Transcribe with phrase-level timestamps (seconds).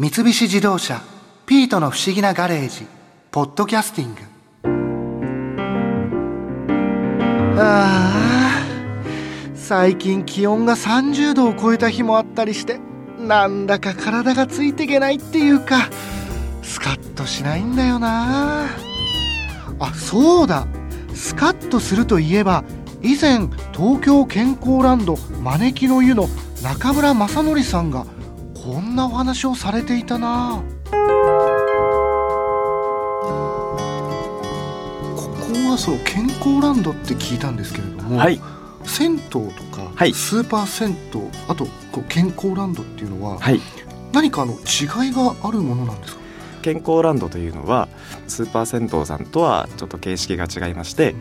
[0.00, 1.02] 三菱自動車
[1.44, 2.86] 「ピートの不思議なガレージ」
[3.30, 4.20] 「ポッドキャスティング」
[7.60, 8.00] あ
[8.56, 8.62] あ
[9.54, 12.80] 最近気温が30度を超えた日もあったりして
[13.18, 15.90] なんだか体がついていけないっていうか
[16.62, 18.68] スカッとしないんだよな。
[19.80, 20.66] あそうだ。
[21.14, 22.64] スカッとするといえば
[23.02, 26.30] 以前東京健康ランド招きの湯の
[26.62, 28.06] 中村正則さんが
[28.62, 30.62] こんなお話をされていたな。
[30.90, 30.98] ここ
[35.70, 38.38] はその健康ランドって聞いたんですけれども、はい。
[38.84, 39.40] 銭湯と
[39.74, 40.12] か、はい。
[40.12, 43.60] スーパー銭湯あとこう健康ランドっていうのは、はい。
[44.12, 44.56] 何かあの違
[45.08, 46.20] いがあるものなんですか？
[46.60, 47.88] 健康ランドというのは
[48.28, 51.14] スーパー銭湯さんとはちょっと形式が違いまして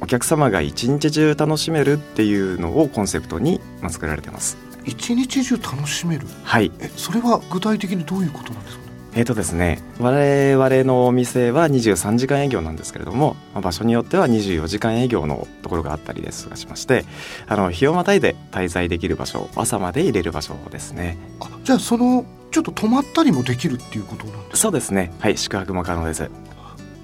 [0.00, 6.26] お客様が一日中楽しめるっていうのをコンセプトにまあ作られてます一日中楽しめる？
[6.44, 6.70] はい。
[6.80, 8.86] えそれは具体的にどういうことなんですかね？
[9.18, 17.06] えーとですね我々のお店は23時間営業なんですけれどもまあ場所によっては24時間営業のところがあったりですとかしまして
[17.48, 21.16] あの日をまたいで滞在できる場所朝まで入れる場所ですね。
[21.40, 24.56] あじゃあそのちょっと泊まったりもできるっていうことなんですか？
[24.58, 25.12] そうですね。
[25.18, 26.30] はい宿泊も可能です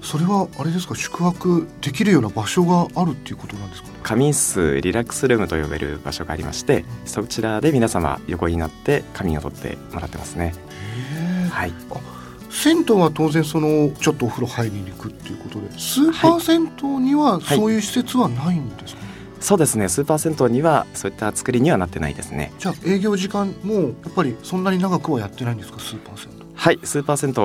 [0.03, 3.95] それはあれですか宿泊できるような場所があるっていうことなんですかね？
[4.03, 10.53] 仮眠室リラックスルームと呼べる場所がありましてそちらで皆様横になって仮眠をとってもらってますね。
[11.49, 11.73] はい。
[12.51, 19.07] 銭湯は当然そのちょっとお風呂入りに行くっていうことでスーパー銭湯にははいそういう施設はないんですか、ね
[19.39, 19.89] そうですね。
[19.89, 22.53] スーパー銭湯にはそういった作りにはなってないですね。
[22.59, 27.35] じゃあ営業時間もやっぱりそんなに長くはやってないんですかスーパー銭湯はいスーパー銭湯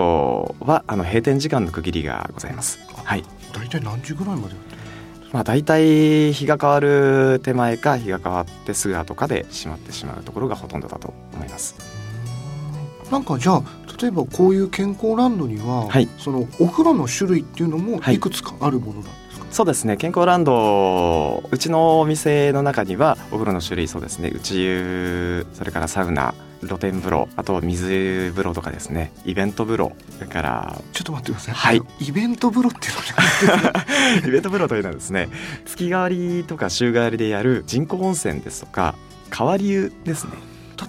[0.64, 2.78] はあの閉店時間の区切りがございます。
[3.02, 3.24] はい。
[3.52, 4.54] 大体何時ぐらいまで
[5.32, 11.74] まあ大体日が変わる手前か日が変わってすぐ後かで閉まってしまうところがほとんどだと思います。
[13.10, 13.62] なんかじゃあ
[14.00, 16.08] 例えばこういう健康ランドには、はい。
[16.16, 18.14] そのお風呂の種類っていうのもはい。
[18.14, 19.10] いくつかあるものなん
[19.50, 19.96] そうですね。
[19.96, 24.30] 健康ランドうちのお店の中にはお風呂の種類そうですね。
[24.30, 29.12] 内湯それからサウナ露天風呂あと水風呂とかですね。
[29.24, 31.82] イベント風呂それからちょっと待ってください、はい。
[32.00, 32.94] イベント風呂っていう
[33.56, 33.84] のが
[34.28, 35.28] イベント風呂というのはですね
[35.66, 38.94] 月替わりとか週替わりでやる人工温泉ですとか
[39.36, 40.32] 変わり湯ですね。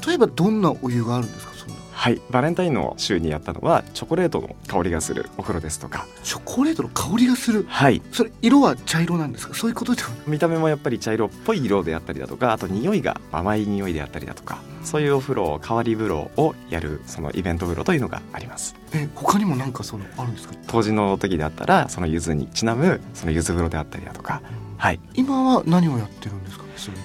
[0.06, 1.54] 例えばどんなお湯があるんですか？
[1.56, 2.22] そんなはい。
[2.30, 6.08] バレンタインの週にやったのはチョコレートの香りがするお風呂ですとか。
[6.24, 7.66] チョコレートの香りがする。
[7.68, 8.02] はい。
[8.14, 9.54] それ色は茶色なんですか？
[9.54, 18.78] そういうことでは見た目もやっぱり茶色っぽい色であったりだとかあと匂いが甘い匂いであったりだとかそういうお風呂変わり風呂をやるそのイベント風呂というのがあります。
[18.94, 20.54] え他にもなんかそのあるんですか？
[20.68, 24.42] 当時の時であったらその柚子にちなむその柚子風呂であったりだとか。
[24.78, 25.02] はい。
[25.16, 26.64] 今は何をやってるんですか？
[26.64, 26.98] ねそれ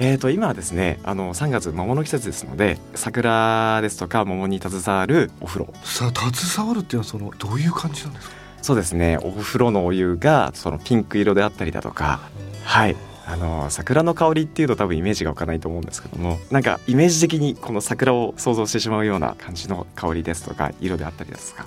[0.00, 5.72] えー、と今はですねあの3月桃の季節ですので桜ですとか桃に携わるお風呂。
[5.84, 8.34] さあ携わるっていうのはそのどういう感じなんですか？
[8.62, 9.18] そうですね。
[9.18, 12.20] お風呂のお湯がそのピンク色であったりだとか
[12.64, 12.96] はい。
[13.26, 21.66] あの桜の香りっていうと多分イメージが湧かないと思うんですけどもなんかイメージ的にこの桜を想像してしまうような感じの香りですとか色であったりですとか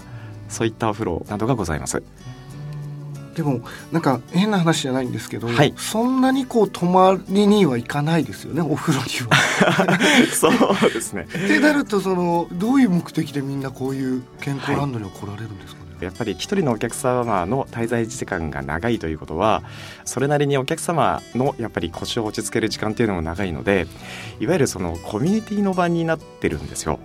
[0.49, 2.03] そういったお風呂などがございます
[3.37, 3.61] でも
[3.91, 9.37] なんか変な話じゃないんですけど、はいそんなにこう泊まりには行かないですよねお風呂には。
[10.33, 19.63] そうですねってなるとそのどういう目的でみんなこういう健康ランドには来られるんですかね、やっぱり一人のお客様の滞在時間が長いということは
[20.05, 23.87] それなりにお客様のやっぱり腰を落ち着ける時間っていうのも長いので
[24.39, 26.99] いわゆるそのコミュニティの場になってるんですよ。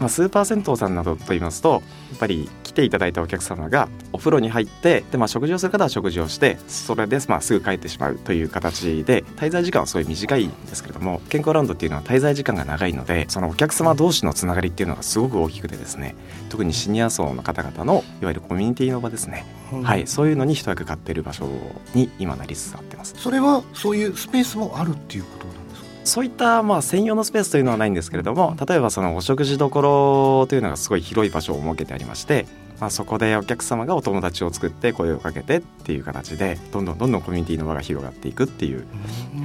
[0.00, 16.14] まあ、スーパー銭湯さんなどと言いますとやっぱり来ていただいたお客様がお風呂に入ってで、まあ、食事をする方は食事をしてそれで、まあ、すぐ帰ってしまうという形で滞在時間はすごい短いんですけれども健康ラウンドっていうのは滞在時間が長いのでそのお客様同士のつながりっていうのがすごく大きくてですね
[16.48, 19.82] 特にシニア層の方々のいわゆるコミュニティの場ですね、うん。
[19.82, 21.46] はい、そういうのに一役買っている場所
[21.94, 23.14] に今なりつつあってます。
[23.18, 25.86] それはそういうスペースもあるっていうことなんですか？
[26.04, 32.46] そういったまあ専用のスペースというのはないんですけれども例えばそのお食事どころというのがすごい広い場所を設けてありまして、
[32.82, 38.84] まあ、そこでお客様がお友達を作って声をかけてっていう形でどんどんどんどんコミュニティの輪が広がっていくっていう。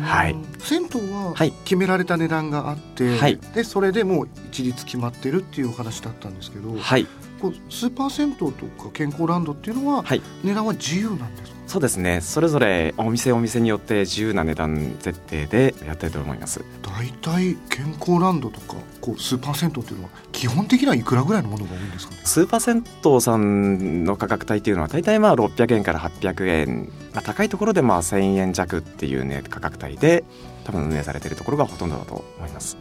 [0.01, 0.35] はい。
[0.57, 1.51] 銭湯ははい。
[1.63, 3.37] 決められた値段があって、はい。
[3.53, 7.05] でそれでもう一律決まってるっていうお話だったんですけど、はい。
[7.39, 8.49] こうスーパー銭湯と
[8.83, 10.21] か健康ランドっていうのは、はい。
[10.43, 11.56] 値段は自由なんですか？
[11.67, 12.21] そうですね。
[12.21, 16.63] それぞれお店お店によって自由な値段設定でやってると思います。
[16.81, 22.21] 大体健康ランドとかこうスーパー銭湯っていうのは基本的にはいくらぐらいのものが多いんですかね？
[22.23, 30.23] スーパー銭湯さんの価格帯っていうのは大体まあ600円から800円、まあ、高いところでまあ1000円弱っていうね価格帯で
[30.63, 32.77] 多分運営されているところがほとんどだと思います。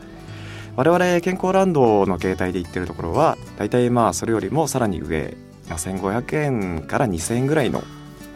[0.77, 5.37] 我々健康ランドの携帯で言ってるところは大体まあそれよりもさらに上、
[5.69, 7.82] まあ、1500円から2000円ぐらいの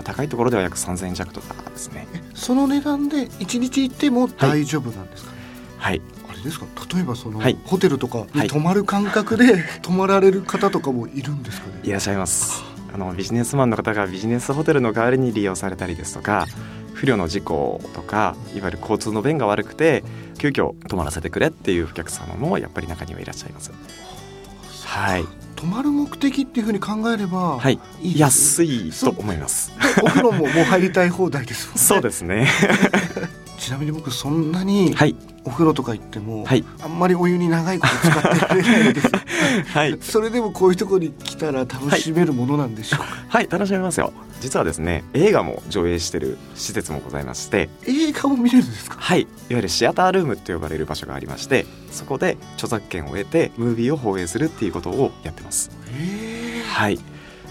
[0.02, 2.06] 高いところでは約3000円弱とかですね。
[2.34, 5.32] その値段で1日行っても大丈夫なんですか、
[5.78, 6.00] はい。
[6.28, 6.66] あれですか？
[6.94, 7.58] 例えばその、はい。
[7.64, 8.38] ホテルとかはい。
[8.42, 12.62] に泊まる感覚で 泊まられる方とかもいるんですかね、いらっしゃいます。
[12.92, 16.46] あのビジネスマンの方がビジネスホテルの代わりに利用されたりですとか
[16.92, 20.02] 不慮の事故とかいわゆる交通の便が悪くて
[20.38, 23.70] 急遽泊まらせてくれっていうお客様もやっぱり中にはいらっしゃいます。
[24.84, 25.24] はい
[25.60, 27.78] 泊まる目的っていうふうに考えれば、はい。
[28.00, 29.70] いい安いと思います。
[30.02, 31.80] お風呂ももう入りたい放題ですもんね。
[31.82, 32.48] そうですね
[33.70, 35.14] ちなみに僕そんなにはい。
[35.44, 36.64] お風呂とか行っても、はい。
[36.82, 39.08] あんまりお湯に長いこと使ってられないです。
[39.72, 39.96] はい。
[40.02, 43.46] それでもこういうところに来たら楽しめるものなんでしょうか、はい。
[43.48, 44.12] 楽しめますよ。
[44.40, 48.96] 実はですね映画も上映してる施設もございまして映画も見れるんですか？
[48.98, 49.20] はい。
[49.20, 55.70] いわゆるシアタールームと呼ばれる場所がありましてそこで著作権を得てムービーを放映するっていうことをやってます。
[55.92, 56.98] へえはい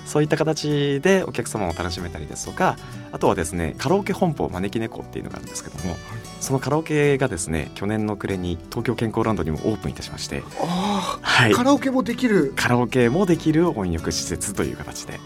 [0.10, 2.78] そういった形でお客様を楽しめたりですとか
[3.12, 5.96] あとはですねカラオケ本舗招き猫っていうのがあるんですけども
[6.42, 11.54] そのカラオケがですね去年の暮れに東京健康ランドにもオープンいたしましてあはい。
[11.54, 12.54] あカラオケもできる？
[12.56, 15.20] カラオケもできる温浴施設という形で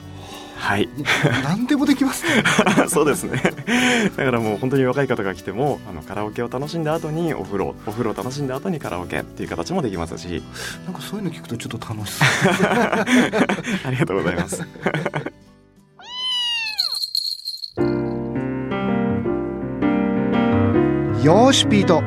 [0.63, 0.88] はい。
[1.44, 2.42] 何でもできますね。
[2.88, 3.38] そうですね。
[4.15, 10.42] だからもう本当に若い方が来てもあのカラオケを楽しんだ後にお風呂お風呂を楽しんだ後にカラオケっていう形もできますし。
[10.86, 12.27] なんかそういうの聞くとちょっと楽しそう。
[12.63, 14.62] ありがとうございます。
[21.25, 22.01] よーしピート。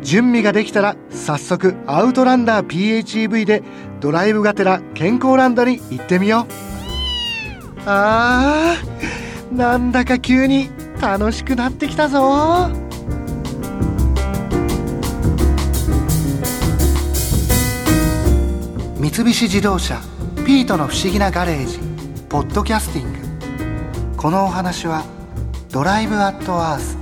[0.00, 3.62] 準備ができたら早速アウトランダー PHEV で
[4.00, 6.77] ドライブがてら健康ランドに行ってみよう
[7.90, 10.68] あーなんだか急に
[11.00, 12.68] 楽しくなってきたぞ。
[18.98, 19.98] 三菱自動車
[20.44, 21.78] ピートの不思議なガレージ
[22.28, 23.18] ポッドキャスティング。
[24.18, 25.04] このお話は
[25.70, 26.98] ドライブアットアース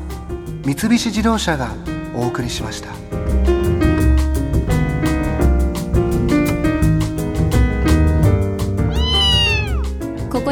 [0.65, 1.75] 三菱自動車が
[2.15, 2.96] お送りしました。